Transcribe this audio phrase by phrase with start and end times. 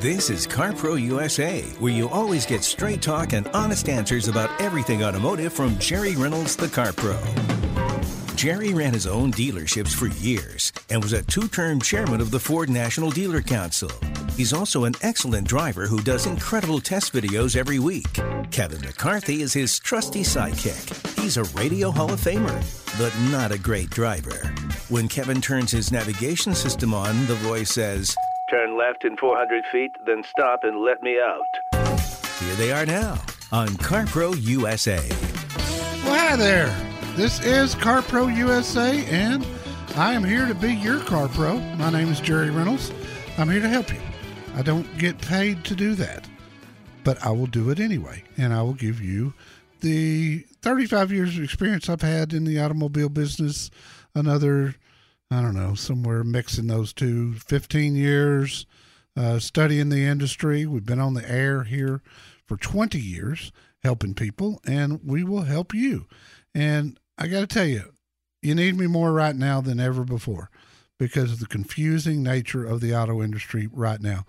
[0.00, 5.04] This is CarPro USA, where you always get straight talk and honest answers about everything
[5.04, 7.18] automotive from Jerry Reynolds, the Car Pro.
[8.34, 12.40] Jerry ran his own dealerships for years and was a two term chairman of the
[12.40, 13.90] Ford National Dealer Council.
[14.34, 18.10] He's also an excellent driver who does incredible test videos every week.
[18.50, 21.18] Kevin McCarthy is his trusty sidekick.
[21.20, 22.58] He's a Radio Hall of Famer,
[22.98, 24.54] but not a great driver.
[24.88, 28.16] When Kevin turns his navigation system on, the voice says,
[28.90, 31.46] left in 400 feet, then stop and let me out.
[32.40, 33.12] Here they are now
[33.52, 34.98] on CarPro USA.
[36.04, 36.74] Well, hi there.
[37.14, 39.46] This is CarPro USA, and
[39.94, 41.60] I am here to be your car pro.
[41.76, 42.90] My name is Jerry Reynolds.
[43.38, 44.00] I'm here to help you.
[44.56, 46.28] I don't get paid to do that,
[47.04, 49.34] but I will do it anyway, and I will give you
[49.82, 53.70] the 35 years of experience I've had in the automobile business,
[54.16, 54.74] another
[55.32, 57.34] I don't know, somewhere mixing those two.
[57.34, 58.66] 15 years
[59.16, 60.66] uh, studying the industry.
[60.66, 62.02] We've been on the air here
[62.46, 66.06] for 20 years helping people, and we will help you.
[66.54, 67.92] And I got to tell you,
[68.42, 70.50] you need me more right now than ever before
[70.98, 74.24] because of the confusing nature of the auto industry right now.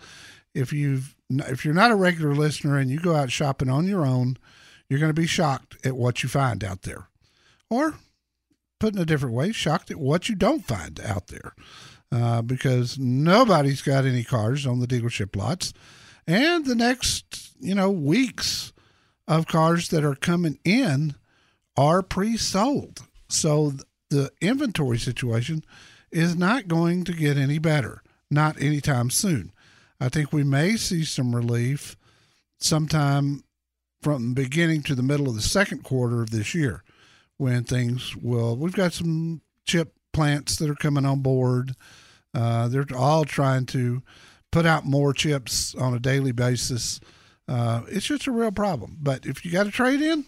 [0.54, 4.06] If you've if you're not a regular listener and you go out shopping on your
[4.06, 4.38] own,
[4.90, 7.08] you're going to be shocked at what you find out there.
[7.70, 7.96] Or
[8.80, 11.56] put in a different way, shocked at what you don't find out there.
[12.12, 15.72] Uh, because nobody's got any cars on the dealership lots.
[16.28, 18.74] And the next, you know, weeks
[19.30, 21.16] of cars that are coming in
[21.78, 23.04] are pre sold.
[23.30, 23.74] So
[24.10, 25.64] the inventory situation
[26.12, 29.54] is not going to get any better, not anytime soon.
[30.00, 31.96] I think we may see some relief
[32.60, 33.44] sometime
[34.02, 36.84] from the beginning to the middle of the second quarter of this year
[37.38, 38.58] when things will.
[38.58, 41.76] We've got some chip plants that are coming on board.
[42.34, 44.02] Uh, they're all trying to
[44.52, 47.00] put out more chips on a daily basis.
[47.48, 48.98] Uh, it's just a real problem.
[49.02, 50.26] But if you got a trade in,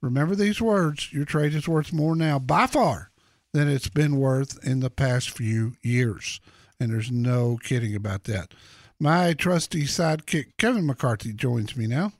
[0.00, 3.10] remember these words your trade is worth more now by far
[3.52, 6.40] than it's been worth in the past few years.
[6.80, 8.52] And there's no kidding about that.
[8.98, 12.12] My trusty sidekick, Kevin McCarthy, joins me now.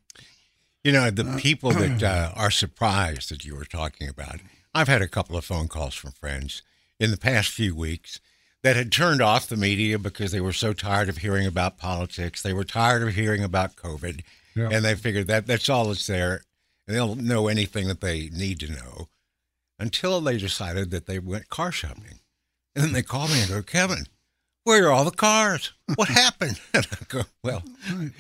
[0.82, 4.40] You know, the uh, people that uh, are surprised that you were talking about,
[4.74, 6.62] I've had a couple of phone calls from friends
[7.00, 8.20] in the past few weeks
[8.64, 12.42] that had turned off the media because they were so tired of hearing about politics.
[12.42, 14.22] They were tired of hearing about COVID,
[14.56, 14.70] yeah.
[14.72, 16.41] and they figured that that's all that's there,
[16.88, 19.08] and they'll know anything that they need to know
[19.78, 22.20] until they decided that they went car shopping.
[22.75, 24.06] And then they called me and go, Kevin,
[24.64, 25.75] where are all the cars?
[25.94, 26.58] What happened?
[26.75, 27.62] And I go, well,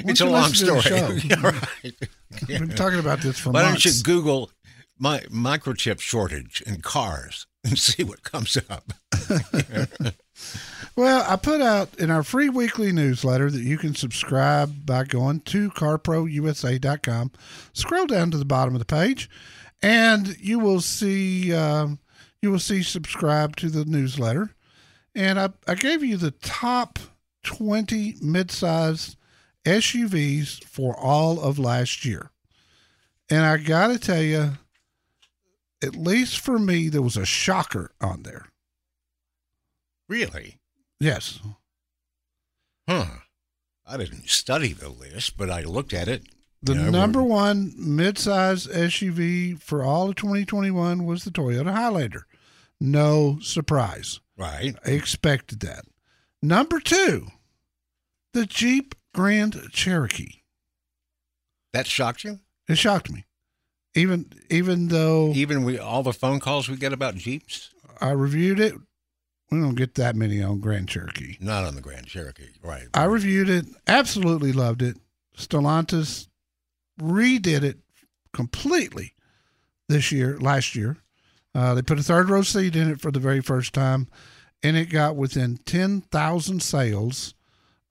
[0.00, 0.82] it's a long story.
[1.24, 1.94] yeah, right.
[2.32, 3.84] I've been talking about this for Why months.
[3.84, 4.50] don't you Google
[4.98, 8.92] my microchip shortage in cars and see what comes up?
[10.96, 15.40] Well, I put out in our free weekly newsletter that you can subscribe by going
[15.40, 17.32] to carprousa.com.
[17.72, 19.30] Scroll down to the bottom of the page,
[19.82, 21.98] and you will see um,
[22.42, 24.54] you will see subscribe to the newsletter
[25.14, 26.98] and I, I gave you the top
[27.44, 29.16] 20 midsize
[29.64, 32.30] SUVs for all of last year.
[33.30, 34.52] And I got to tell you,
[35.82, 38.46] at least for me, there was a shocker on there.
[40.08, 40.58] Really?
[41.00, 41.40] Yes.
[42.88, 43.06] Huh.
[43.86, 46.24] I didn't study the list, but I looked at it.
[46.62, 52.26] The number one midsize SUV for all of 2021 was the Toyota Highlander.
[52.80, 54.20] No surprise.
[54.38, 54.74] Right.
[54.84, 55.84] I expected that.
[56.42, 57.28] Number two,
[58.32, 60.42] the Jeep Grand Cherokee.
[61.74, 62.40] That shocked you?
[62.68, 63.26] It shocked me.
[63.94, 67.70] Even even though even we all the phone calls we get about Jeeps.
[68.00, 68.74] I reviewed it.
[69.50, 71.36] We don't get that many on Grand Cherokee.
[71.40, 72.88] Not on the Grand Cherokee, right?
[72.94, 73.66] I reviewed it.
[73.86, 74.96] Absolutely loved it.
[75.36, 76.28] Stellantis
[77.00, 77.78] redid it
[78.32, 79.14] completely
[79.88, 80.96] this year, last year.
[81.54, 84.08] Uh, they put a third row seat in it for the very first time,
[84.62, 87.34] and it got within 10,000 sales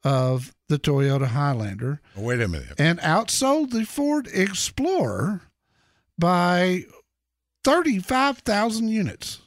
[0.04, 2.02] of the Toyota Highlander.
[2.16, 2.74] Wait a minute.
[2.78, 5.42] And outsold the Ford Explorer
[6.18, 6.84] by
[7.64, 9.40] 35,000 units.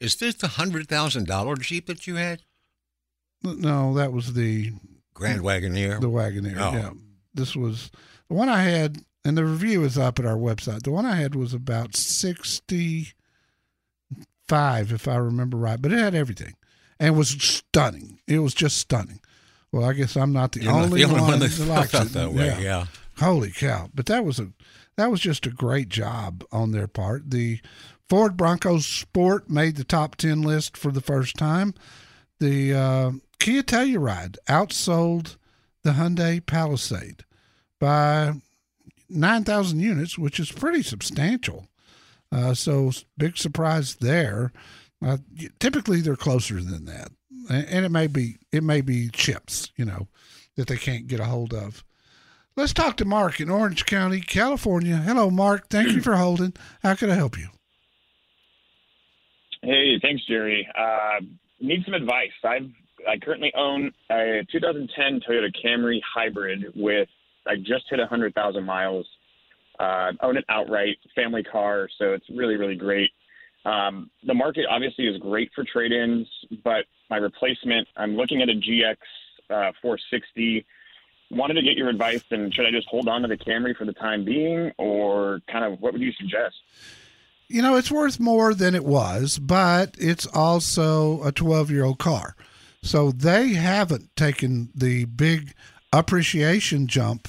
[0.00, 2.42] Is this the $100,000 Jeep that you had?
[3.42, 4.72] No, that was the
[5.14, 6.00] Grand Wagoneer.
[6.00, 6.72] The Wagoneer, oh.
[6.72, 6.90] yeah.
[7.34, 7.90] This was
[8.28, 10.82] the one I had, and the review is up at our website.
[10.82, 13.12] The one I had was about sixty-five,
[14.92, 16.54] if I remember right, but it had everything
[16.98, 18.20] and was stunning.
[18.26, 19.20] It was just stunning.
[19.72, 22.32] Well, I guess I'm not the, only, the only, one, one that likes it that
[22.32, 22.46] way.
[22.46, 22.58] Yeah.
[22.58, 22.86] yeah.
[23.18, 23.90] Holy cow!
[23.94, 24.48] But that was a
[24.96, 27.30] that was just a great job on their part.
[27.30, 27.60] The
[28.10, 31.74] Ford Bronco Sport made the top ten list for the first time.
[32.40, 35.36] The uh, Kia Telluride outsold
[35.84, 37.24] the Hyundai Palisade
[37.78, 38.32] by
[39.08, 41.68] 9,000 units, which is pretty substantial.
[42.32, 44.52] Uh, so big surprise there.
[45.00, 45.18] Uh,
[45.60, 47.12] typically, they're closer than that,
[47.48, 50.08] and it may be it may be chips, you know,
[50.56, 51.84] that they can't get a hold of.
[52.56, 54.96] Let's talk to Mark in Orange County, California.
[54.96, 55.68] Hello, Mark.
[55.68, 56.54] Thank you for holding.
[56.82, 57.48] How can I help you?
[59.62, 60.66] Hey, thanks, Jerry.
[60.76, 61.20] Uh,
[61.60, 62.30] need some advice.
[62.44, 62.70] I've
[63.08, 67.08] I currently own a 2010 Toyota Camry hybrid with
[67.46, 69.06] I just hit 100,000 miles.
[69.78, 73.10] Uh, own it outright, family car, so it's really really great.
[73.64, 76.26] Um, the market obviously is great for trade-ins,
[76.64, 78.96] but my replacement, I'm looking at a GX
[79.50, 80.64] uh, 460.
[81.30, 83.84] Wanted to get your advice, and should I just hold on to the Camry for
[83.84, 86.56] the time being, or kind of what would you suggest?
[87.50, 91.98] You know, it's worth more than it was, but it's also a 12 year old
[91.98, 92.36] car.
[92.80, 95.54] So they haven't taken the big
[95.92, 97.26] appreciation jump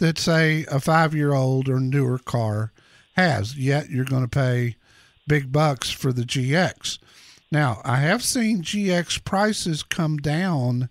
[0.00, 2.72] that, say, a five year old or newer car
[3.12, 3.56] has.
[3.56, 4.74] Yet you're going to pay
[5.28, 6.98] big bucks for the GX.
[7.52, 10.88] Now, I have seen GX prices come down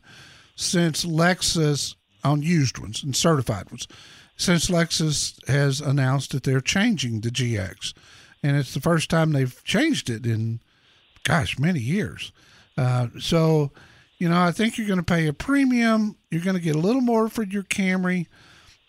[0.55, 3.89] since Lexus on used ones and certified ones,
[4.37, 7.93] since Lexus has announced that they're changing the GX.
[8.43, 10.59] And it's the first time they've changed it in,
[11.23, 12.31] gosh, many years.
[12.77, 13.71] Uh, so,
[14.17, 16.15] you know, I think you're going to pay a premium.
[16.31, 18.27] You're going to get a little more for your Camry.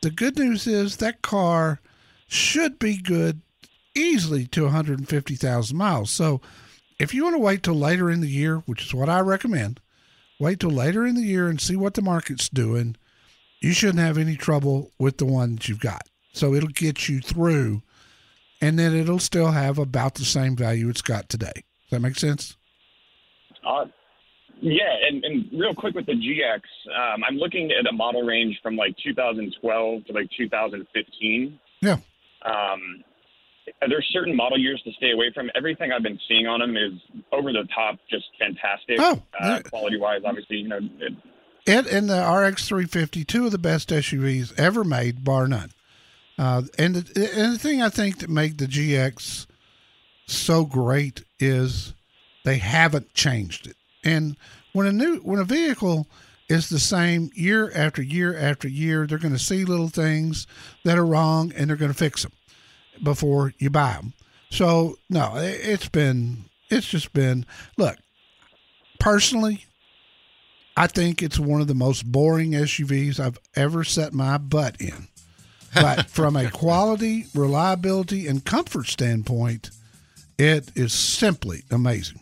[0.03, 1.81] The good news is that car
[2.29, 3.41] should be good
[3.95, 6.11] easily to 150,000 miles.
[6.11, 6.41] So
[6.99, 9.81] if you want to wait till later in the year, which is what I recommend,
[10.39, 12.97] wait till later in the year and see what the market's doing.
[13.61, 16.09] You shouldn't have any trouble with the one that you've got.
[16.33, 17.83] So it'll get you through
[18.61, 21.53] and then it'll still have about the same value it's got today.
[21.55, 22.57] Does that make sense?
[23.67, 23.87] Uh,
[24.61, 26.61] yeah, and, and real quick with the GX,
[26.95, 31.59] um, I'm looking at a model range from like 2012 to like 2015.
[31.81, 31.97] Yeah.
[32.45, 33.05] Um,
[33.81, 35.51] are there certain model years to stay away from?
[35.55, 36.93] Everything I've been seeing on them is
[37.33, 38.97] over the top, just fantastic.
[38.99, 40.81] Oh, uh, quality wise, obviously, you know.
[40.99, 41.15] It,
[41.67, 45.71] it and the RX 350, two of the best SUVs ever made, bar none.
[46.41, 49.47] Uh, and, the, and the thing I think that make the GX
[50.25, 51.93] so great is
[52.47, 53.77] they haven't changed it.
[54.05, 54.39] And
[54.73, 56.07] when a new when a vehicle
[56.49, 60.47] is the same year after year after year, they're going to see little things
[60.83, 62.33] that are wrong and they're going to fix them
[63.03, 64.15] before you buy them.
[64.49, 67.45] So no, it's been it's just been
[67.77, 67.99] look.
[68.99, 69.67] Personally,
[70.75, 75.09] I think it's one of the most boring SUVs I've ever set my butt in.
[75.75, 79.71] But from a quality, reliability, and comfort standpoint,
[80.39, 82.21] it is simply amazing.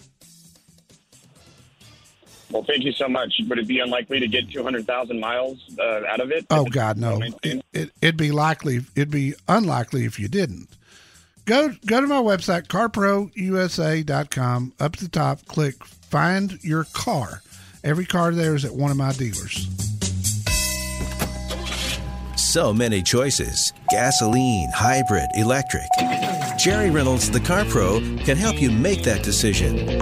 [2.51, 3.35] Well, thank you so much.
[3.47, 6.47] Would it be unlikely to get 200,000 miles uh, out of it?
[6.51, 7.21] Oh, God, no.
[7.43, 10.69] It, it, it'd be likely, it'd be unlikely if you didn't.
[11.45, 14.73] Go, go to my website, carprousa.com.
[14.81, 17.43] Up at the top, click Find Your Car.
[17.85, 19.98] Every car there is at one of my dealers.
[22.53, 25.87] So many choices gasoline, hybrid, electric.
[26.59, 30.01] Jerry Reynolds, the Car Pro, can help you make that decision.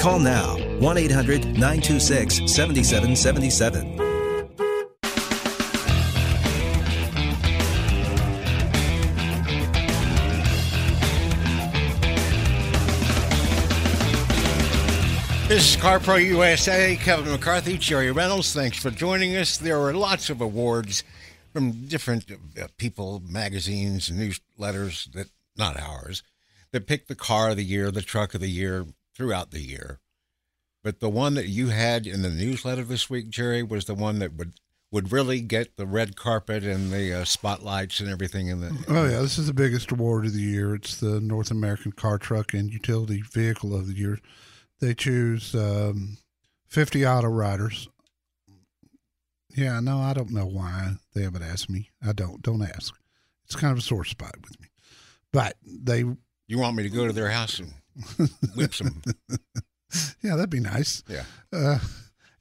[0.00, 3.96] Call now 1 800 926 7777.
[15.46, 16.96] This is CarPro USA.
[16.96, 18.52] Kevin McCarthy, Jerry Reynolds.
[18.52, 19.56] Thanks for joining us.
[19.56, 21.04] There are lots of awards
[21.54, 26.22] from different uh, people, magazines, newsletters that not ours
[26.72, 28.84] that pick the car of the year, the truck of the year
[29.14, 30.00] throughout the year.
[30.82, 34.18] But the one that you had in the newsletter this week, Jerry, was the one
[34.18, 34.54] that would
[34.90, 38.84] would really get the red carpet and the uh, spotlights and everything in the.
[38.88, 40.74] Oh yeah, this is the biggest award of the year.
[40.74, 44.18] It's the North American Car, Truck, and Utility Vehicle of the Year.
[44.80, 46.18] They choose um,
[46.66, 47.88] 50 auto writers.
[49.54, 51.90] Yeah, no, I don't know why they haven't asked me.
[52.06, 52.42] I don't.
[52.42, 52.94] Don't ask.
[53.44, 54.68] It's kind of a sore spot with me.
[55.32, 56.04] But they.
[56.46, 57.72] You want me to go to their house and
[58.56, 59.02] whip some?
[60.22, 61.02] yeah, that'd be nice.
[61.08, 61.24] Yeah.
[61.52, 61.78] Uh,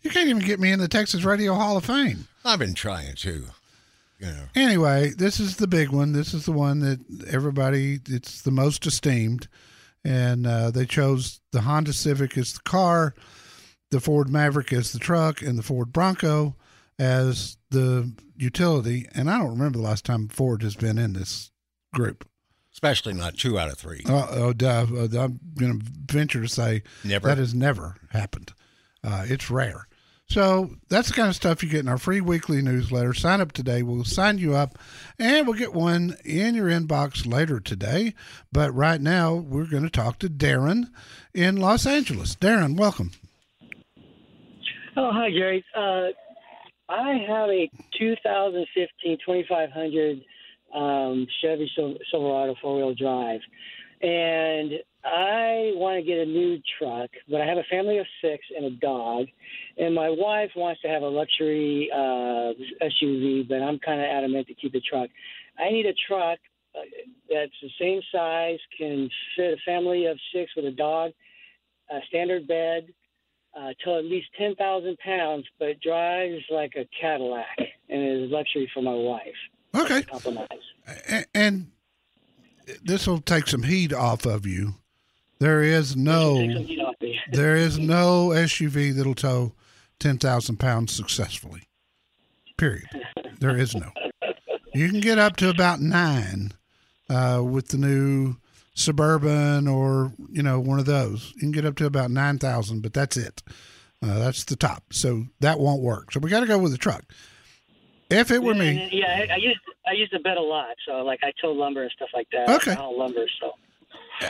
[0.02, 2.28] you can't even get me in the Texas Radio Hall of Fame.
[2.44, 3.46] I've been trying to.
[4.20, 4.46] You know.
[4.56, 6.14] Anyway, this is the big one.
[6.14, 8.00] This is the one that everybody.
[8.08, 9.48] It's the most esteemed
[10.06, 13.14] and uh, they chose the Honda Civic as the car,
[13.92, 16.56] the Ford Maverick as the truck, and the Ford Bronco
[17.00, 19.08] as the utility.
[19.14, 21.52] And I don't remember the last time Ford has been in this
[21.94, 22.28] group.
[22.72, 24.04] Especially not two out of three.
[24.08, 27.28] Uh, oh, uh, I'm going to venture to say never.
[27.28, 28.52] that has never happened.
[29.04, 29.88] Uh, it's rare.
[30.28, 33.14] So that's the kind of stuff you get in our free weekly newsletter.
[33.14, 33.84] Sign up today.
[33.84, 34.80] We'll sign you up
[35.20, 38.16] and we'll get one in your inbox later today.
[38.52, 40.90] But right now, we're going to talk to Darren
[41.34, 42.36] in Los Angeles.
[42.36, 43.12] Darren, welcome.
[44.96, 45.64] Oh, hi, Gary.
[45.76, 46.08] Uh,
[46.94, 50.22] I have a 2015 2500
[50.76, 51.72] um, Chevy
[52.12, 53.42] Silverado four wheel drive.
[54.02, 54.74] And
[55.04, 58.66] I want to get a new truck, but I have a family of six and
[58.66, 59.26] a dog.
[59.78, 64.48] And my wife wants to have a luxury uh, SUV, but I'm kind of adamant
[64.48, 65.10] to keep the truck.
[65.58, 66.38] I need a truck
[66.76, 66.82] uh,
[67.30, 71.12] that's the same size, can fit a family of six with a dog,
[71.90, 72.88] a standard bed,
[73.56, 77.58] uh, till at least 10,000 pounds, but drives like a Cadillac
[77.90, 79.36] and is luxury for my wife.
[79.76, 80.04] Okay.
[81.08, 81.72] And, and
[82.84, 84.76] this will take some heat off of you.
[85.40, 86.36] There is no
[87.32, 89.54] there is no SUV that'll tow
[90.00, 91.64] 10,000 pounds successfully.
[92.58, 92.88] Period.
[93.40, 93.92] There is no.
[94.74, 96.54] You can get up to about nine
[97.10, 98.38] uh, with the new
[98.76, 101.32] Suburban or you know one of those.
[101.36, 103.44] You can get up to about nine thousand, but that's it.
[104.02, 104.84] Uh, that's the top.
[104.92, 106.12] So that won't work.
[106.12, 107.04] So we got to go with the truck.
[108.10, 110.76] If it were me, yeah, I, I use I use the bed a lot.
[110.86, 112.50] So like I tow lumber and stuff like that.
[112.50, 113.26] Okay, I lumber.
[113.40, 113.54] So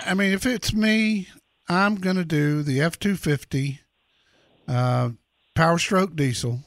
[0.06, 1.28] I mean, if it's me,
[1.68, 3.80] I'm going to do the F two fifty,
[4.68, 5.12] uh,
[5.56, 6.60] Power Stroke diesel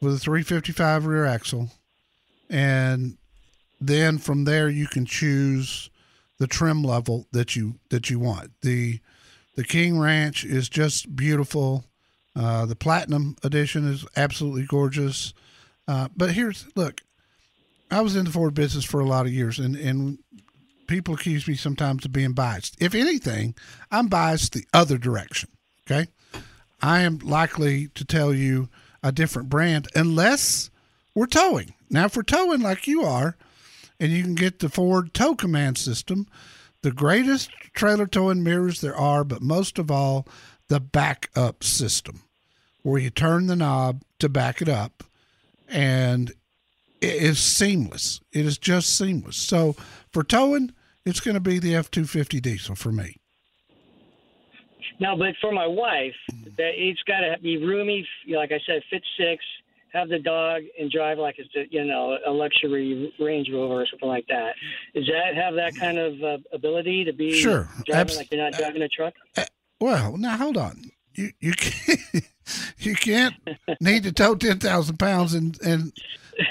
[0.00, 1.70] with a 355 rear axle,
[2.50, 3.16] and
[3.80, 5.90] then from there you can choose
[6.42, 8.50] the trim level that you that you want.
[8.62, 8.98] the
[9.54, 11.84] The King Ranch is just beautiful.
[12.34, 15.34] Uh, the Platinum Edition is absolutely gorgeous.
[15.86, 17.00] Uh, but here's look,
[17.92, 20.18] I was in the Ford business for a lot of years, and and
[20.88, 22.74] people accuse me sometimes of being biased.
[22.82, 23.54] If anything,
[23.92, 25.48] I'm biased the other direction.
[25.86, 26.08] Okay,
[26.82, 28.68] I am likely to tell you
[29.00, 30.70] a different brand unless
[31.14, 31.74] we're towing.
[31.88, 33.36] Now, if we're towing like you are,
[34.02, 36.26] and you can get the Ford Tow Command system,
[36.82, 40.26] the greatest trailer towing mirrors there are, but most of all,
[40.66, 42.24] the backup system,
[42.82, 45.04] where you turn the knob to back it up,
[45.68, 46.30] and
[47.00, 48.20] it is seamless.
[48.32, 49.36] It is just seamless.
[49.36, 49.76] So
[50.10, 50.72] for towing,
[51.04, 53.18] it's going to be the F two fifty diesel for me.
[54.98, 56.16] Now, but for my wife,
[56.56, 58.04] that it's got to be roomy.
[58.28, 59.44] Like I said, fit six
[59.92, 63.86] have the dog and drive like it's a, you know a luxury Range Rover or
[63.86, 64.54] something like that.
[64.94, 68.42] Does that have that kind of uh, ability to be sure driving Abs- like you're
[68.42, 69.14] not driving a truck?
[69.36, 69.44] Uh,
[69.80, 70.90] well, now hold on.
[71.14, 72.00] You you can't
[72.78, 73.34] you can't
[73.80, 75.92] need to tow ten thousand pounds and and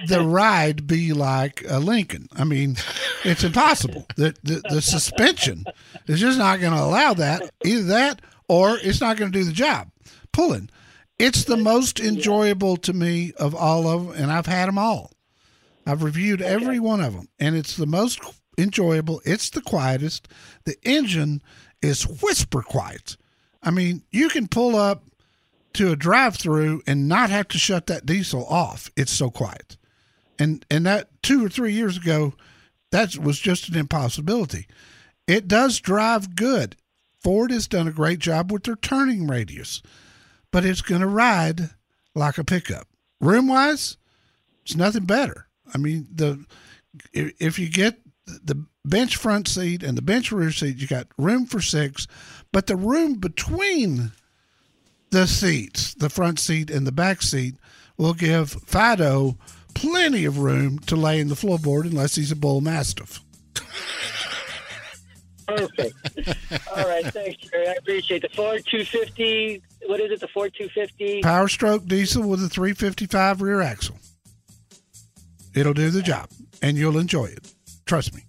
[0.07, 2.27] the ride be like a Lincoln.
[2.33, 2.77] I mean,
[3.23, 4.05] it's impossible.
[4.15, 5.65] The the, the suspension
[6.07, 7.49] is just not going to allow that.
[7.65, 9.89] Either that or it's not going to do the job.
[10.31, 10.69] Pulling.
[11.21, 15.11] It's the most enjoyable to me of all of them, and I've had them all.
[15.85, 18.19] I've reviewed every one of them, and it's the most
[18.57, 19.21] enjoyable.
[19.23, 20.27] It's the quietest.
[20.65, 21.43] The engine
[21.81, 23.17] is whisper quiet.
[23.61, 25.03] I mean, you can pull up
[25.73, 28.89] to a drive-through and not have to shut that diesel off.
[28.97, 29.77] It's so quiet.
[30.39, 32.33] And and that 2 or 3 years ago
[32.91, 34.67] that was just an impossibility.
[35.27, 36.75] It does drive good.
[37.21, 39.83] Ford has done a great job with their turning radius
[40.51, 41.69] but it's going to ride
[42.15, 42.87] like a pickup.
[43.19, 43.97] Room wise,
[44.63, 45.47] it's nothing better.
[45.73, 46.45] I mean, the
[47.13, 51.45] if you get the bench front seat and the bench rear seat, you got room
[51.45, 52.07] for six,
[52.51, 54.11] but the room between
[55.11, 57.55] the seats, the front seat and the back seat,
[57.97, 59.37] will give Fido
[59.73, 63.21] plenty of room to lay in the floorboard unless he's a bull mastiff.
[65.47, 65.95] Perfect.
[66.75, 67.67] All right, thanks, Jerry.
[67.67, 69.61] I appreciate the Ford 250.
[69.85, 70.19] What is it?
[70.19, 73.95] The Ford 250 Power Stroke diesel with a 355 rear axle.
[75.53, 76.29] It'll do the job,
[76.61, 77.53] and you'll enjoy it.
[77.85, 78.23] Trust me.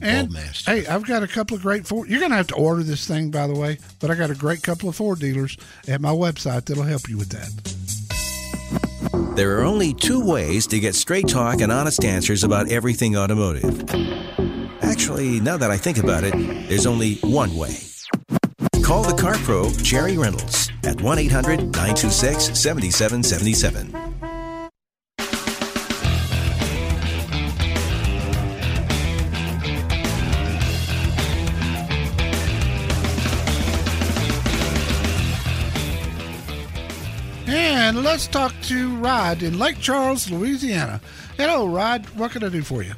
[0.00, 2.08] And hey, I've got a couple of great Ford.
[2.08, 4.34] You're going to have to order this thing, by the way, but I got a
[4.34, 5.56] great couple of Ford dealers
[5.86, 7.50] at my website that'll help you with that.
[9.36, 13.88] There are only two ways to get straight talk and honest answers about everything automotive.
[14.82, 16.34] Actually, now that I think about it,
[16.68, 17.76] there's only one way.
[18.92, 23.94] Call the Car Pro, Jerry Reynolds, at 1 800 926 7777.
[37.46, 41.00] And let's talk to Rod in Lake Charles, Louisiana.
[41.38, 42.04] Hello, Rod.
[42.10, 42.92] What can I do for you?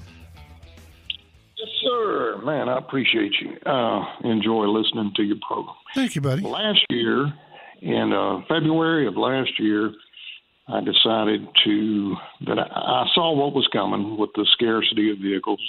[1.95, 2.41] Sir.
[2.45, 3.57] Man, I appreciate you.
[3.71, 5.77] Uh, enjoy listening to your program.
[5.95, 6.43] Thank you, buddy.
[6.43, 7.33] Last year,
[7.81, 9.93] in uh, February of last year,
[10.69, 15.61] I decided to that I, I saw what was coming with the scarcity of vehicles.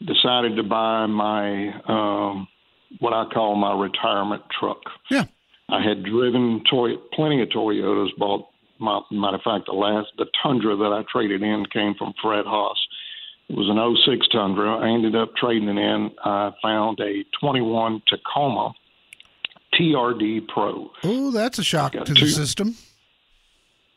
[0.00, 2.48] Decided to buy my um,
[3.00, 4.80] what I call my retirement truck.
[5.10, 5.24] Yeah.
[5.68, 8.08] I had driven toy, plenty of Toyotas.
[8.18, 12.14] Bought my matter of fact, the last the Tundra that I traded in came from
[12.22, 12.78] Fred Haas.
[13.50, 14.76] It was an 06 Tundra.
[14.76, 16.12] I ended up trading it in.
[16.24, 18.74] I found a 21 Tacoma
[19.74, 20.92] TRD Pro.
[21.02, 22.76] Oh, that's a shock to the system.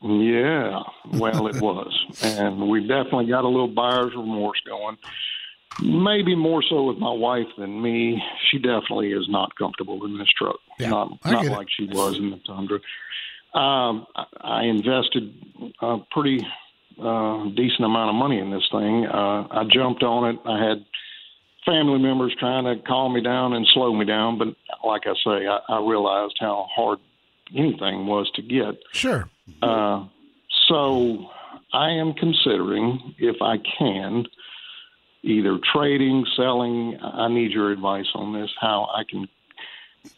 [0.01, 0.81] Yeah,
[1.13, 1.93] well, it was,
[2.23, 4.97] and we definitely got a little buyer's remorse going.
[5.83, 8.23] Maybe more so with my wife than me.
[8.49, 10.57] She definitely is not comfortable in this truck.
[10.79, 11.55] Yeah, not not get it.
[11.55, 12.79] like she was in the Tundra.
[13.53, 15.31] Um, I, I invested
[15.79, 16.43] a pretty
[17.01, 19.05] uh, decent amount of money in this thing.
[19.05, 20.39] Uh, I jumped on it.
[20.45, 20.85] I had
[21.65, 24.49] family members trying to calm me down and slow me down, but
[24.85, 26.99] like I say, I, I realized how hard
[27.55, 28.75] anything was to get.
[28.91, 29.29] Sure.
[29.61, 30.05] Uh,
[30.67, 31.29] so
[31.73, 34.25] I am considering, if I can,
[35.23, 36.97] either trading, selling.
[37.01, 38.51] I need your advice on this.
[38.59, 39.27] How I can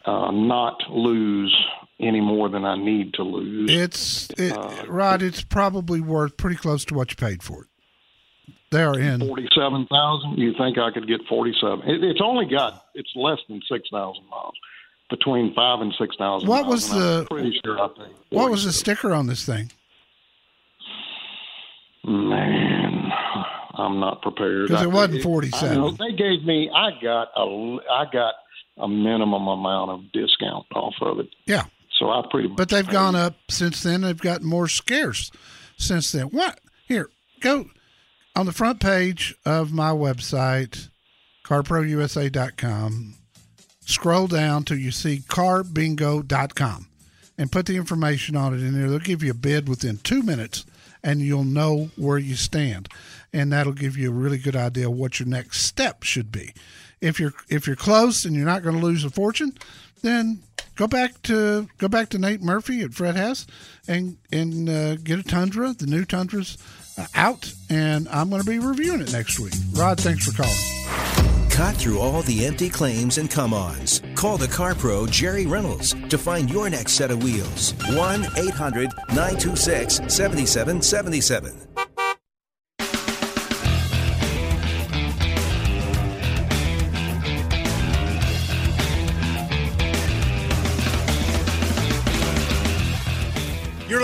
[0.04, 1.56] uh, not lose
[2.00, 3.70] any more than I need to lose.
[3.70, 5.22] It's it, Uh, Rod.
[5.22, 7.68] It's probably worth pretty close to what you paid for it.
[8.72, 9.20] They are in.
[9.20, 10.38] Forty-seven thousand.
[10.38, 11.82] You think I could get forty-seven?
[11.88, 12.84] It, it's only got.
[12.94, 14.54] It's less than six thousand miles.
[15.08, 16.48] Between five and six thousand.
[16.48, 18.14] What miles, was the- Pretty sure I paid.
[18.30, 19.70] What was the sticker on this thing?
[22.04, 23.10] Man,
[23.74, 24.68] I'm not prepared.
[24.68, 25.76] Because it wasn't I 47.
[25.76, 26.70] know, they gave me.
[26.74, 27.78] I got a.
[27.90, 28.34] I got
[28.78, 31.28] a minimum amount of discount off of it.
[31.46, 31.64] Yeah,
[31.98, 32.58] So I pretty much.
[32.58, 34.02] but they've gone up since then.
[34.02, 35.30] They've gotten more scarce
[35.76, 36.26] since then.
[36.26, 36.60] What?
[36.86, 37.08] Here,
[37.40, 37.66] go
[38.34, 40.88] on the front page of my website,
[41.44, 43.14] carprousa.com.
[43.80, 46.88] Scroll down till you see carbingo.com
[47.38, 48.90] and put the information on it in there.
[48.90, 50.66] They'll give you a bid within two minutes
[51.04, 52.88] and you'll know where you stand.
[53.32, 56.52] And that'll give you a really good idea of what your next step should be.
[57.00, 59.56] If you're if you're close and you're not going to lose a fortune,
[60.02, 60.42] then
[60.76, 63.46] go back to go back to Nate Murphy at Fred Haas
[63.88, 65.72] and and uh, get a Tundra.
[65.72, 66.56] The new Tundra's
[66.96, 69.54] uh, out, and I'm going to be reviewing it next week.
[69.72, 71.50] Rod, thanks for calling.
[71.50, 74.02] Cut through all the empty claims and come ons.
[74.14, 77.72] Call the Car Pro Jerry Reynolds to find your next set of wheels.
[77.92, 81.95] 1 800 926 7777.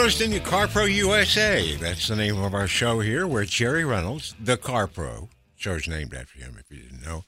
[0.02, 1.76] Listening to Car Pro USA.
[1.76, 6.12] That's the name of our show here, where Jerry Reynolds, the Car Pro, show's named
[6.12, 7.24] after him if you didn't know,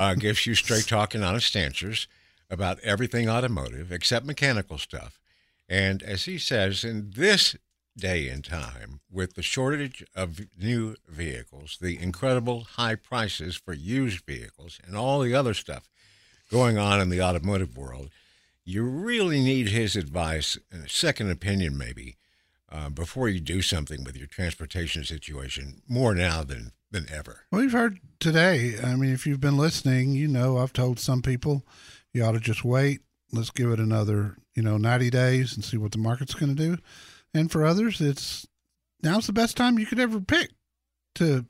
[0.00, 2.08] uh, gives you straight talk and honest answers
[2.48, 5.20] about everything automotive except mechanical stuff.
[5.68, 7.54] And as he says, in this
[7.98, 14.24] day and time, with the shortage of new vehicles, the incredible high prices for used
[14.24, 15.90] vehicles, and all the other stuff
[16.50, 18.08] going on in the automotive world,
[18.66, 22.16] you really need his advice a second opinion, maybe,
[22.70, 27.44] uh, before you do something with your transportation situation, more now than, than ever.
[27.52, 28.74] We've heard today.
[28.82, 31.64] I mean, if you've been listening, you know I've told some people
[32.12, 33.02] you ought to just wait.
[33.32, 36.62] Let's give it another, you know, 90 days and see what the market's going to
[36.62, 36.78] do.
[37.32, 38.48] And for others, it's
[39.02, 40.50] now's the best time you could ever pick
[41.16, 41.46] to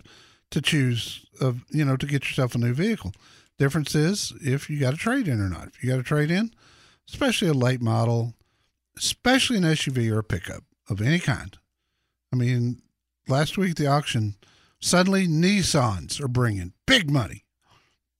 [0.50, 3.12] to choose of you know to get yourself a new vehicle.
[3.58, 5.68] Difference is if you got a trade in or not.
[5.68, 6.50] If you got a trade in,
[7.08, 8.34] especially a late model,
[8.96, 11.56] especially an SUV or a pickup of any kind.
[12.32, 12.82] I mean,
[13.28, 14.36] last week at the auction,
[14.80, 17.44] suddenly Nissans are bringing big money,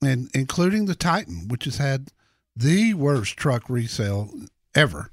[0.03, 2.09] and including the Titan, which has had
[2.55, 4.31] the worst truck resale
[4.75, 5.11] ever,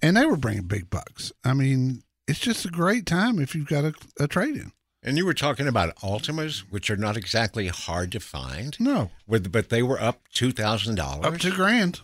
[0.00, 1.32] and they were bringing big bucks.
[1.44, 4.72] I mean, it's just a great time if you've got a, a trade in.
[5.02, 9.52] And you were talking about Altimas, which are not exactly hard to find, No, with,
[9.52, 12.00] but they were up $2,000 up to grand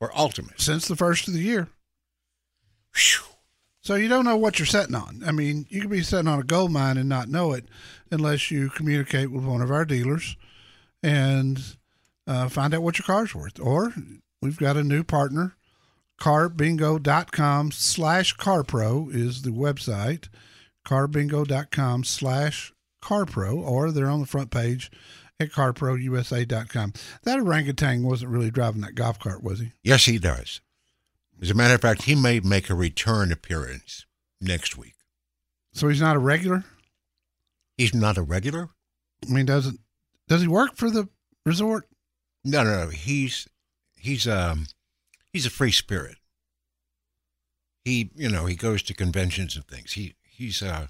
[0.00, 1.68] for Altimas since the first of the year.
[2.92, 3.22] Phew.
[3.82, 5.22] So you don't know what you're sitting on.
[5.24, 7.66] I mean, you could be sitting on a gold mine and not know it
[8.10, 10.36] unless you communicate with one of our dealers
[11.02, 11.76] and
[12.26, 13.60] uh, find out what your car's worth.
[13.60, 13.94] Or
[14.42, 15.56] we've got a new partner,
[16.20, 20.28] carbingo.com slash carpro is the website,
[20.86, 24.90] carbingo.com slash carpro, or they're on the front page
[25.40, 26.92] at carprousa.com.
[27.24, 29.72] That orangutan wasn't really driving that golf cart, was he?
[29.82, 30.60] Yes, he does.
[31.40, 34.04] As a matter of fact, he may make a return appearance
[34.40, 34.94] next week.
[35.72, 36.64] So he's not a regular?
[37.78, 38.68] He's not a regular?
[39.26, 39.76] I mean, does it
[40.28, 41.08] does he work for the
[41.46, 41.88] resort?
[42.44, 42.90] No, no, no.
[42.90, 43.48] He's
[43.96, 44.66] he's um
[45.32, 46.16] he's a free spirit.
[47.84, 49.92] he you know he goes to conventions and things.
[49.92, 50.88] He he's uh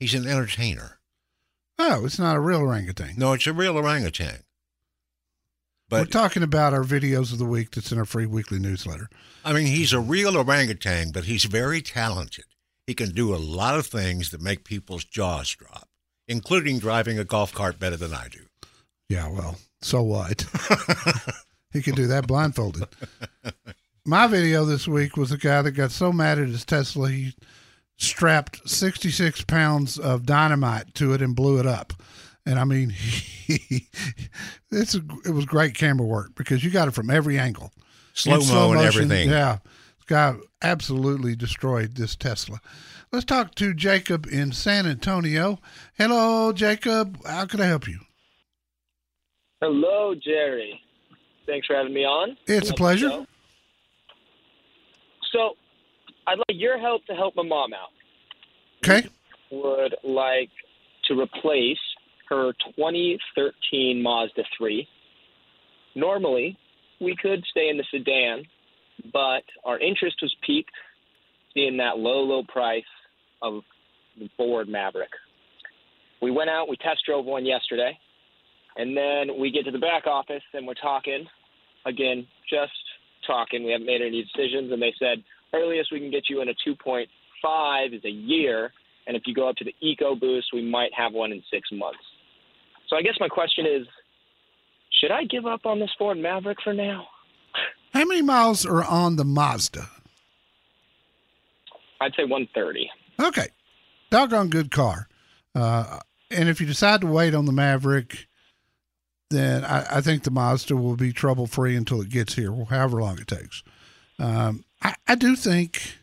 [0.00, 0.95] he's an entertainer.
[1.78, 3.14] Oh, it's not a real orangutan.
[3.16, 4.40] No, it's a real orangutan.
[5.88, 9.08] But We're talking about our videos of the week that's in our free weekly newsletter.
[9.44, 12.46] I mean, he's a real orangutan, but he's very talented.
[12.86, 15.88] He can do a lot of things that make people's jaws drop,
[16.26, 18.40] including driving a golf cart better than I do.
[19.08, 20.44] Yeah, well, so what?
[21.72, 22.88] he can do that blindfolded.
[24.04, 27.34] My video this week was a guy that got so mad at his Tesla he
[27.96, 31.92] strapped 66 pounds of dynamite to it and blew it up.
[32.44, 33.88] And I mean, he,
[34.70, 37.72] it's a, it was great camera work because you got it from every angle.
[38.14, 39.28] Slow In mo and everything.
[39.28, 39.58] Yeah.
[39.98, 42.60] This guy absolutely destroyed this Tesla.
[43.12, 45.58] Let's talk to Jacob in San Antonio.
[45.96, 47.18] Hello, Jacob.
[47.24, 48.00] How can I help you?
[49.60, 50.80] Hello, Jerry.
[51.46, 52.36] Thanks for having me on.
[52.46, 53.26] It's a Love the pleasure.
[55.32, 55.56] So,
[56.26, 57.90] I'd like your help to help my mom out.
[58.84, 59.08] Okay.
[59.50, 60.50] Would like
[61.06, 61.78] to replace
[62.28, 64.88] her 2013 Mazda 3.
[65.94, 66.58] Normally,
[67.00, 68.44] we could stay in the sedan,
[69.12, 70.70] but our interest was piqued
[71.54, 72.84] seeing that low, low price
[73.42, 73.62] of
[74.18, 75.10] the Ford Maverick.
[76.20, 77.96] We went out, we test drove one yesterday,
[78.76, 81.26] and then we get to the back office and we're talking
[81.86, 82.72] again, just
[83.26, 83.64] talking.
[83.64, 85.22] We haven't made any decisions, and they said
[85.56, 88.72] earliest we can get you in a 2.5 is a year,
[89.06, 91.98] and if you go up to the EcoBoost, we might have one in six months.
[92.88, 93.86] So I guess my question is,
[95.00, 97.06] should I give up on this Ford Maverick for now?
[97.92, 99.88] How many miles are on the Mazda?
[102.00, 102.90] I'd say 130.
[103.20, 103.48] Okay.
[104.10, 105.08] Doggone good car.
[105.54, 108.26] Uh, and if you decide to wait on the Maverick,
[109.30, 113.00] then I, I think the Mazda will be trouble free until it gets here, however
[113.00, 113.62] long it takes.
[114.18, 115.96] Um, I, I do think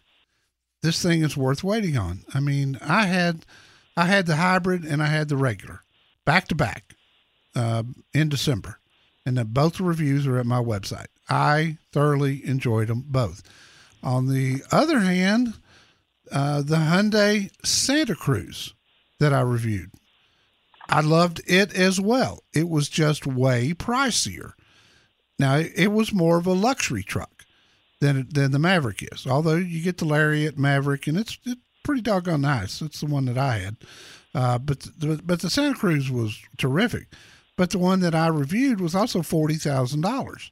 [0.82, 2.26] this thing is worth waiting on.
[2.34, 3.46] I mean, I had
[3.96, 5.84] I had the hybrid and I had the regular
[6.26, 6.96] back to back
[7.56, 8.80] uh, in December,
[9.26, 11.08] and then both reviews are at my website.
[11.30, 13.42] I thoroughly enjoyed them both.
[14.04, 15.54] On the other hand,
[16.30, 18.74] uh, the Hyundai Santa Cruz
[19.20, 19.92] that I reviewed.
[20.90, 22.44] I loved it as well.
[22.54, 24.52] It was just way pricier.
[25.40, 27.33] Now it was more of a luxury truck
[28.04, 29.26] than than the Maverick is.
[29.26, 32.82] Although you get the Lariat Maverick and it's it's pretty doggone nice.
[32.82, 33.78] It's the one that I had,
[34.36, 37.08] uh, but the, but the Santa Cruz was terrific.
[37.56, 40.52] But the one that I reviewed was also forty thousand dollars,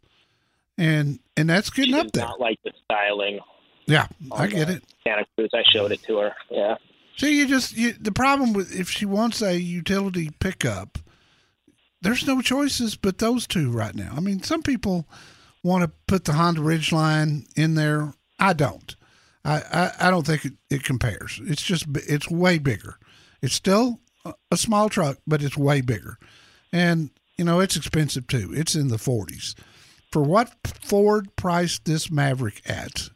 [0.78, 2.26] and and that's getting up there.
[2.26, 3.40] not like the styling.
[3.86, 4.84] Yeah, I get it.
[5.04, 5.50] Santa Cruz.
[5.54, 6.36] I showed it to her.
[6.50, 6.76] Yeah.
[7.18, 11.00] See, you just you, the problem with if she wants a utility pickup,
[12.02, 14.14] there's no choices but those two right now.
[14.16, 15.08] I mean, some people
[15.64, 18.14] want to put the Honda Ridgeline in there.
[18.40, 18.96] I don't.
[19.44, 21.40] I, I, I don't think it, it compares.
[21.44, 22.98] It's just it's way bigger.
[23.42, 24.00] It's still
[24.52, 26.18] a, small truck, but it's way bigger,
[26.72, 28.52] and you know it's expensive too.
[28.54, 29.56] It's in the forties
[30.12, 30.52] for what
[30.84, 33.10] Ford priced this Maverick at,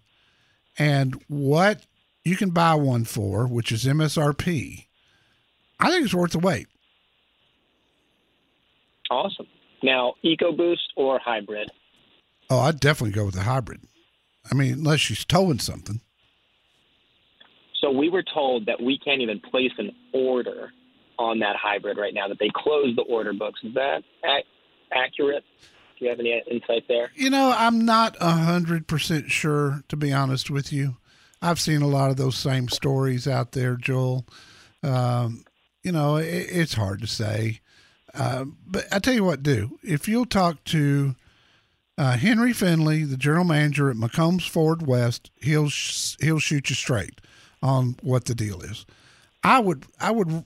[0.79, 1.85] and what
[2.23, 4.87] you can buy one for, which is MSRP.
[5.79, 6.67] I think it's worth the wait.
[9.11, 9.47] Awesome.
[9.83, 11.69] Now, EcoBoost or hybrid?
[12.49, 13.81] Oh, I'd definitely go with the hybrid.
[14.49, 16.01] I mean, unless she's towing something.
[17.81, 20.71] So we were told that we can't even place an order
[21.17, 22.27] on that hybrid right now.
[22.27, 23.59] That they closed the order books.
[23.63, 24.47] Is that ac-
[24.93, 25.43] accurate?
[25.97, 27.11] Do you have any insight there?
[27.15, 30.97] You know, I'm not a hundred percent sure, to be honest with you.
[31.41, 34.25] I've seen a lot of those same stories out there, Joel.
[34.83, 35.43] Um,
[35.83, 37.61] you know, it, it's hard to say.
[38.13, 41.15] Uh, but I tell you what, do if you'll talk to
[41.97, 46.75] uh, Henry Finley, the general manager at McCombs Ford West, he'll sh- he'll shoot you
[46.75, 47.21] straight
[47.63, 48.85] on what the deal is.
[49.43, 50.43] I would I would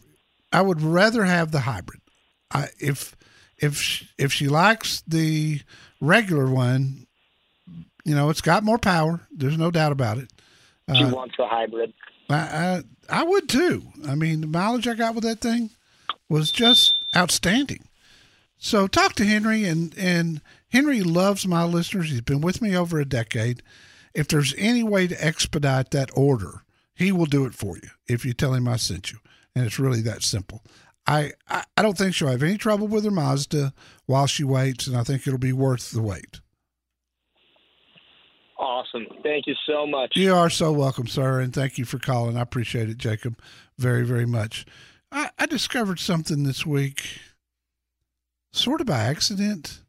[0.51, 2.01] I would rather have the hybrid.
[2.51, 3.15] I if
[3.57, 5.61] if sh- if she likes the
[6.01, 7.07] regular one,
[8.05, 9.21] you know, it's got more power.
[9.31, 10.31] There's no doubt about it.
[10.95, 11.93] She Uh, wants the hybrid.
[12.29, 13.83] I, I I would too.
[14.07, 15.71] I mean, the mileage I got with that thing
[16.29, 17.85] was just outstanding.
[18.59, 22.09] So talk to Henry, and and Henry loves my listeners.
[22.09, 23.63] He's been with me over a decade.
[24.13, 26.63] If there's any way to expedite that order,
[26.95, 29.19] he will do it for you if you tell him I sent you.
[29.55, 30.63] And it's really that simple.
[31.07, 33.73] I, I, I don't think she'll have any trouble with her Mazda
[34.05, 36.39] while she waits, and I think it'll be worth the wait.
[38.59, 39.07] Awesome.
[39.23, 40.15] Thank you so much.
[40.15, 42.37] You are so welcome, sir, and thank you for calling.
[42.37, 43.39] I appreciate it, Jacob,
[43.77, 44.65] very, very much.
[45.11, 47.19] I, I discovered something this week,
[48.51, 49.81] sort of by accident,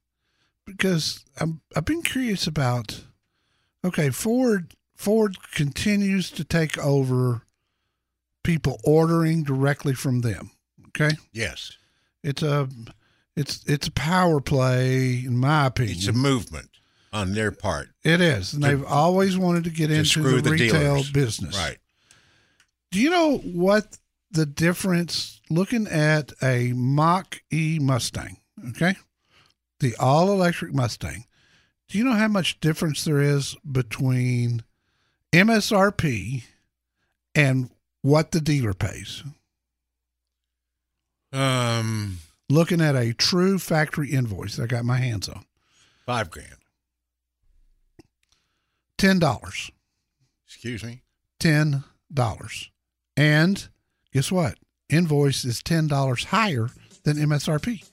[0.76, 3.02] because I'm, I've been curious about.
[3.84, 7.42] Okay, Ford Ford continues to take over
[8.44, 10.50] people ordering directly from them.
[10.88, 11.72] Okay, Yes.
[12.22, 12.68] it's a
[13.36, 15.96] it's it's a power play, in my opinion.
[15.98, 16.68] It's a movement
[17.12, 17.88] on their part.
[18.04, 21.10] It is, and they've always wanted to get to into screw the, the retail dealers.
[21.10, 21.56] business.
[21.56, 21.78] Right.
[22.90, 23.96] Do you know what
[24.30, 25.40] the difference?
[25.48, 28.36] Looking at a Mach E Mustang,
[28.70, 28.94] okay,
[29.80, 31.24] the all electric Mustang.
[31.88, 34.62] Do you know how much difference there is between
[35.32, 36.44] MSRP
[37.34, 37.70] and
[38.02, 39.22] what the dealer pays?
[41.32, 45.44] Um, Looking at a true factory invoice, I got my hands on
[46.06, 46.56] five grand.
[48.98, 49.70] ten dollars.
[50.46, 51.02] Excuse me.
[51.38, 52.70] ten dollars.
[53.16, 53.68] And
[54.12, 54.58] guess what?
[54.88, 56.70] Invoice is ten dollars higher
[57.04, 57.84] than MSRP.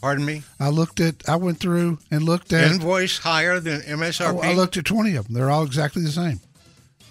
[0.00, 0.42] Pardon me?
[0.58, 2.70] I looked at, I went through and looked at.
[2.72, 4.26] Invoice higher than MSRP?
[4.26, 5.34] I, oh, I looked at 20 of them.
[5.34, 6.40] They're all exactly the same.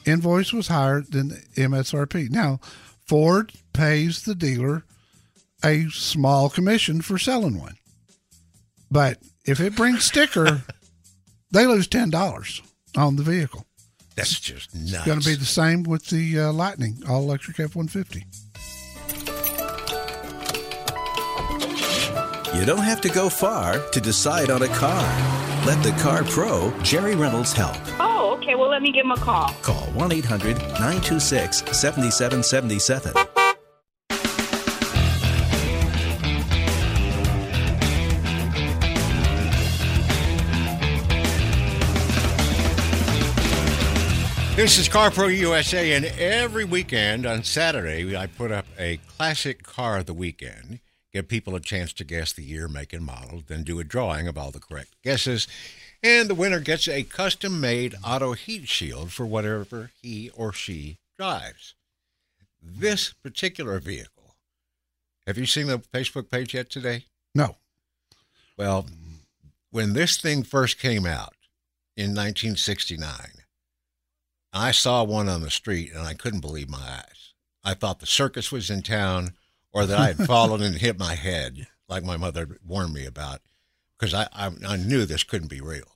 [0.05, 2.29] Invoice was higher than MSRP.
[2.31, 2.59] Now,
[3.05, 4.83] Ford pays the dealer
[5.63, 7.75] a small commission for selling one.
[8.89, 10.63] But if it brings sticker,
[11.51, 12.61] they lose $10
[12.97, 13.65] on the vehicle.
[14.15, 14.93] That's just nuts.
[14.93, 18.25] It's going to be the same with the uh, Lightning, all electric F 150.
[22.55, 25.05] You don't have to go far to decide on a car.
[25.65, 27.77] Let the Car Pro, Jerry Reynolds, help.
[27.99, 28.55] Oh, okay.
[28.55, 29.49] Well, let me give him a call.
[29.61, 33.13] Call 1 800 926 7777.
[44.55, 49.99] This is CarPro USA, and every weekend on Saturday, I put up a classic car
[49.99, 50.81] of the weekend,
[51.13, 54.27] give people a chance to guess the year, make, and model, then do a drawing
[54.27, 55.47] of all the correct guesses,
[56.03, 60.97] and the winner gets a custom made auto heat shield for whatever he or she
[61.17, 61.75] drives.
[62.61, 64.35] This particular vehicle,
[65.25, 67.05] have you seen the Facebook page yet today?
[67.33, 67.57] No.
[68.57, 68.85] Well,
[69.71, 71.35] when this thing first came out
[71.95, 73.09] in 1969,
[74.51, 77.33] I saw one on the street and I couldn't believe my eyes.
[77.63, 79.33] I thought the circus was in town
[79.71, 83.41] or that I had fallen and hit my head, like my mother warned me about,
[83.97, 85.95] because I, I, I knew this couldn't be real.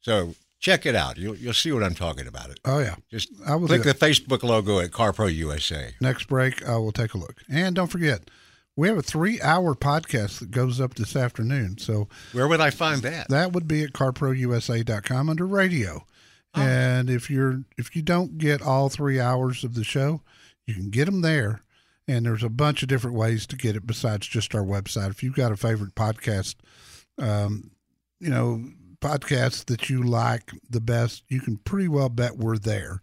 [0.00, 1.18] So check it out.
[1.18, 2.50] You'll, you'll see what I'm talking about.
[2.50, 2.60] It.
[2.64, 2.96] Oh yeah.
[3.10, 5.94] Just I will click the Facebook logo at CarPro USA.
[6.00, 7.42] Next break, I will take a look.
[7.50, 8.30] And don't forget,
[8.74, 11.76] we have a three-hour podcast that goes up this afternoon.
[11.78, 13.28] So Where would I find that?
[13.28, 16.06] that would be at carprousa.com under radio.
[16.54, 16.62] Oh.
[16.62, 20.22] And if you're if you don't get all three hours of the show,
[20.66, 21.60] you can get them there.
[22.08, 25.10] And there's a bunch of different ways to get it besides just our website.
[25.10, 26.56] If you've got a favorite podcast,
[27.18, 27.70] um,
[28.18, 28.64] you know,
[29.00, 33.00] podcasts that you like the best, you can pretty well bet we're there.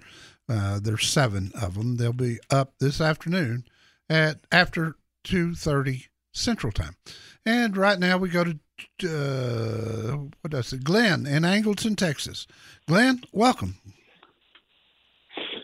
[0.50, 1.98] Uh, there's seven of them.
[1.98, 3.66] They'll be up this afternoon
[4.10, 6.96] at after two thirty Central Time.
[7.46, 8.60] And right now we go to
[9.04, 10.84] uh, what does it?
[10.84, 12.48] Glenn in Angleton, Texas.
[12.88, 13.76] Glenn, welcome.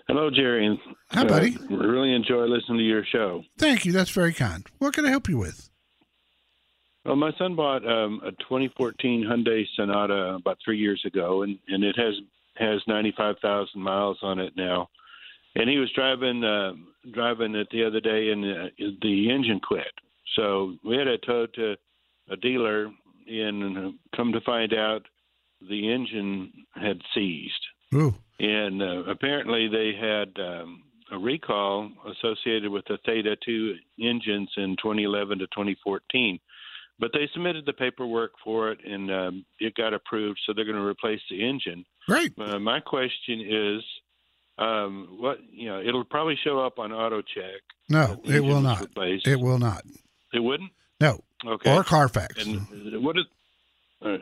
[0.08, 0.80] Hello, Jerry.
[1.12, 1.58] Hi, buddy.
[1.72, 3.44] Uh, really enjoy listening to your show.
[3.58, 3.92] Thank you.
[3.92, 4.66] That's very kind.
[4.80, 5.70] What can I help you with?
[7.06, 11.84] Well, my son bought um, a 2014 Hyundai Sonata about three years ago, and, and
[11.84, 12.16] it has
[12.58, 14.88] has 95,000 miles on it now.
[15.56, 16.74] And he was driving uh,
[17.14, 18.70] driving it the other day, and uh,
[19.02, 19.92] the engine quit.
[20.36, 21.76] So we had it towed to
[22.30, 22.90] a dealer,
[23.28, 25.04] and come to find out,
[25.62, 27.54] the engine had seized.
[27.94, 28.16] Ooh.
[28.40, 34.76] and uh, apparently they had um, a recall associated with the Theta 2 engines in
[34.82, 36.40] 2011 to 2014.
[36.98, 40.40] But they submitted the paperwork for it, and um, it got approved.
[40.46, 41.86] So they're going to replace the engine.
[42.08, 42.34] Great.
[42.40, 43.84] Uh, my question is,
[44.58, 47.60] um, what you know, it'll probably show up on AutoCheck.
[47.90, 48.80] No, it will not.
[48.80, 49.28] replaced.
[49.28, 49.84] It will not.
[50.34, 50.72] It wouldn't.
[51.02, 51.20] No.
[51.46, 51.76] Okay.
[51.76, 52.46] Or Carfax.
[52.46, 53.26] And what is?
[54.02, 54.18] Uh,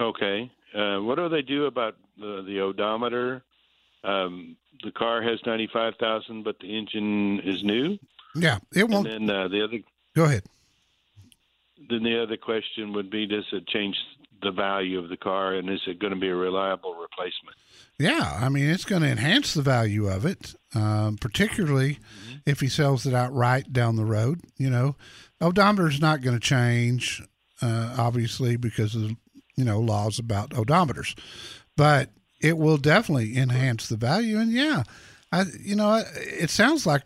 [0.00, 0.50] okay.
[0.74, 3.42] Uh, what do they do about the, the odometer?
[4.04, 7.98] Um, the car has ninety five thousand, but the engine is new.
[8.34, 9.08] yeah, it won't.
[9.08, 9.78] then uh, the other,
[10.14, 10.44] Go ahead.
[11.88, 13.96] then the other question would be: Does it change
[14.42, 17.56] the value of the car, and is it going to be a reliable replacement?
[17.98, 21.98] Yeah, I mean, it's going to enhance the value of it, um, particularly
[22.46, 24.42] if he sells it outright down the road.
[24.56, 24.94] You know,
[25.40, 27.20] odometer is not going to change,
[27.60, 29.10] uh, obviously, because of
[29.56, 31.18] you know laws about odometers,
[31.76, 34.38] but it will definitely enhance the value.
[34.38, 34.84] And yeah,
[35.32, 37.02] I you know it sounds like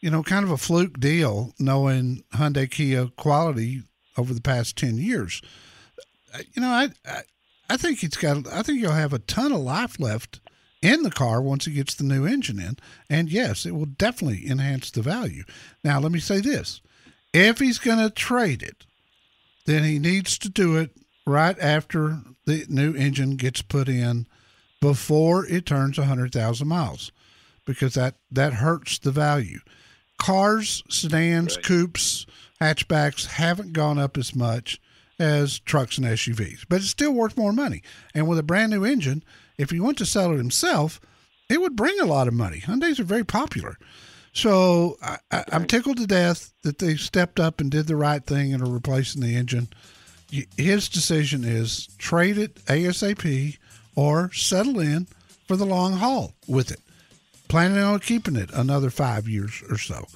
[0.00, 3.82] you know kind of a fluke deal, knowing Hyundai Kia quality
[4.16, 5.42] over the past ten years.
[6.34, 7.22] Uh, You know, I, I
[7.70, 8.46] I think it's got.
[8.48, 10.40] I think you'll have a ton of life left
[10.80, 12.76] in the car once he gets the new engine in.
[13.10, 15.44] And yes, it will definitely enhance the value.
[15.84, 16.80] Now, let me say this
[17.32, 18.86] if he's going to trade it,
[19.66, 20.90] then he needs to do it
[21.26, 24.26] right after the new engine gets put in
[24.80, 27.12] before it turns 100,000 miles
[27.64, 29.58] because that, that hurts the value.
[30.18, 31.64] Cars, sedans, right.
[31.64, 32.26] coupes,
[32.60, 34.80] hatchbacks haven't gone up as much
[35.18, 37.82] as trucks and SUVs, but it's still worth more money.
[38.14, 39.24] And with a brand new engine,
[39.56, 41.00] if he went to sell it himself,
[41.48, 42.60] it would bring a lot of money.
[42.60, 43.78] Hyundai's are very popular.
[44.32, 45.18] So I,
[45.50, 48.70] am tickled to death that they stepped up and did the right thing and are
[48.70, 49.68] replacing the engine.
[50.56, 53.58] His decision is trade it ASAP
[53.98, 55.08] or settle in
[55.46, 56.80] for the long haul with it.
[57.48, 60.06] Planning on keeping it another five years or so.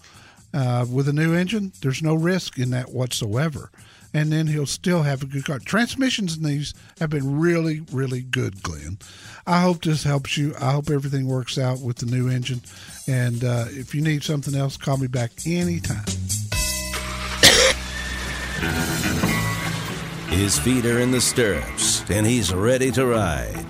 [0.54, 3.70] Uh, with a new engine, there's no risk in that whatsoever
[4.14, 5.58] and then he'll still have a good car.
[5.58, 8.98] Transmissions in these have been really, really good, Glenn.
[9.46, 10.54] I hope this helps you.
[10.60, 12.60] I hope everything works out with the new engine.
[13.08, 16.04] And uh, if you need something else, call me back anytime.
[20.28, 23.64] His feet are in the stirrups, and he's ready to ride.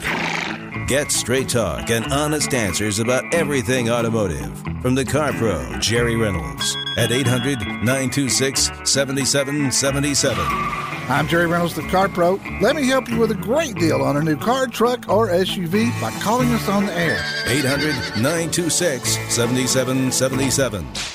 [0.88, 6.76] Get straight talk and honest answers about everything automotive from the Car Pro, Jerry Reynolds,
[6.96, 10.44] at 800 926 7777.
[11.08, 12.40] I'm Jerry Reynolds, the Car Pro.
[12.60, 15.90] Let me help you with a great deal on a new car, truck, or SUV
[16.00, 17.24] by calling us on the air.
[17.46, 21.11] 800 926 7777.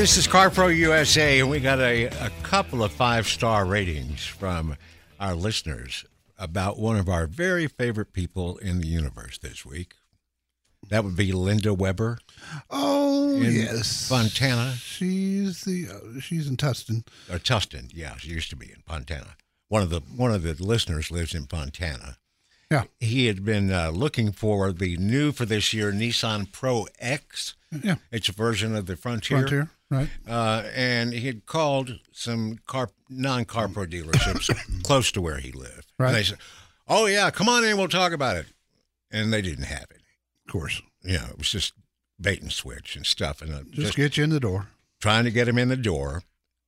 [0.00, 4.78] This is CarPro USA, and we got a, a couple of five star ratings from
[5.20, 6.06] our listeners
[6.38, 9.96] about one of our very favorite people in the universe this week.
[10.88, 12.16] That would be Linda Weber.
[12.70, 14.72] Oh yes, Fontana.
[14.78, 17.06] She's the uh, she's in Tustin.
[17.28, 19.36] Or uh, Tustin, yeah, she used to be in Fontana.
[19.68, 22.16] One of the one of the listeners lives in Fontana.
[22.70, 27.54] Yeah, he had been uh, looking for the new for this year Nissan Pro X.
[27.82, 29.38] Yeah, it's a version of the Frontier.
[29.38, 29.70] Frontier.
[29.90, 30.08] Right.
[30.28, 35.92] Uh, and he had called some car non CarPro dealerships close to where he lived.
[35.98, 36.08] Right.
[36.08, 36.38] And they said,
[36.86, 38.46] "Oh yeah, come on in, we'll talk about it."
[39.10, 40.02] And they didn't have it.
[40.46, 40.80] Of course.
[41.02, 41.72] Yeah, it was just
[42.20, 44.68] bait and switch and stuff, and uh, just, just get you in the door.
[45.00, 46.22] Trying to get him in the door.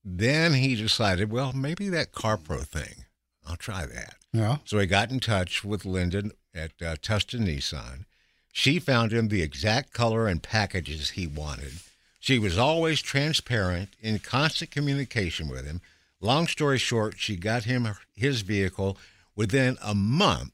[0.04, 3.04] Then he decided, well, maybe that CarPro thing.
[3.46, 4.14] I'll try that.
[4.32, 4.58] Yeah.
[4.64, 8.06] So he got in touch with Linda at uh, Tustin Nissan.
[8.52, 11.80] She found him the exact color and packages he wanted
[12.22, 15.80] she was always transparent, in constant communication with him.
[16.20, 18.96] Long story short, she got him his vehicle
[19.34, 20.52] within a month,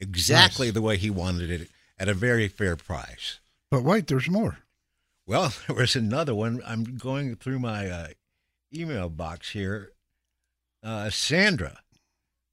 [0.00, 0.74] exactly nice.
[0.74, 3.40] the way he wanted it, at a very fair price.
[3.70, 4.60] But wait, there's more.
[5.26, 6.62] Well, there was another one.
[6.66, 8.08] I'm going through my uh,
[8.74, 9.92] email box here.
[10.82, 11.80] Uh, Sandra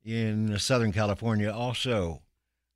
[0.04, 2.22] in Southern California also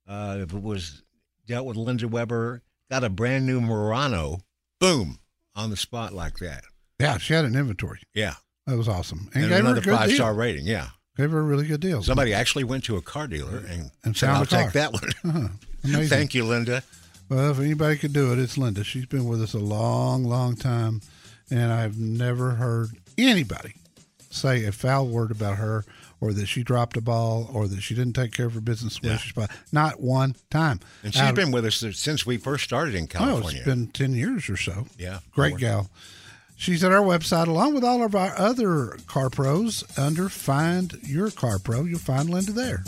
[0.08, 1.04] uh, if it was
[1.48, 4.40] dealt with Linda Weber, got a brand new Murano.
[4.80, 5.20] Boom
[5.56, 6.64] on the spot like that.
[7.00, 8.02] Yeah, she had an inventory.
[8.14, 8.36] Yeah,
[8.68, 10.16] that was awesome, and, and gave another her a five deal.
[10.18, 10.66] star rating.
[10.66, 12.04] Yeah, gave her a really good deal.
[12.04, 15.48] Somebody actually went to a car dealer and, and said, "I'll take that one." Uh-huh.
[16.06, 16.84] Thank you, Linda.
[17.30, 18.84] Well, if anybody could do it, it's Linda.
[18.84, 21.02] She's been with us a long, long time,
[21.50, 23.76] and I've never heard anybody
[24.30, 25.86] say a foul word about her
[26.24, 28.98] or that she dropped a ball or that she didn't take care of her business
[29.04, 29.18] yeah.
[29.74, 30.80] Not one time.
[31.04, 33.44] And she's Out been with us since we first started in California.
[33.46, 34.88] Oh, it's been 10 years or so.
[34.98, 35.20] Yeah.
[35.34, 35.90] Great gal.
[36.56, 41.30] She's at our website along with all of our other car pros under Find Your
[41.30, 41.84] Car Pro.
[41.84, 42.86] You'll find Linda there.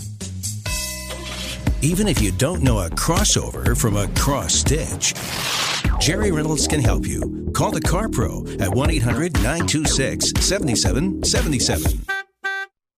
[1.82, 5.13] Even if you don't know a crossover from a cross stitch,
[6.00, 7.52] Jerry Reynolds can help you.
[7.54, 12.14] Call the Car Pro at 1 800 926 7777.